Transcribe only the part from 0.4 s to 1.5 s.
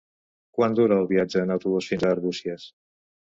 Quant dura el viatge